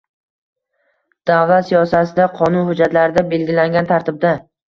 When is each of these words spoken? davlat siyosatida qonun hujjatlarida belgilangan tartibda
davlat 1.31 1.67
siyosatida 1.67 2.27
qonun 2.41 2.67
hujjatlarida 2.71 3.25
belgilangan 3.37 3.93
tartibda 3.95 4.35